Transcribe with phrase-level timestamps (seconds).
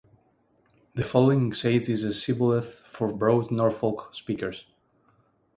[0.95, 4.65] The following exchange is a shibboleth for Broad Norfolk speakers.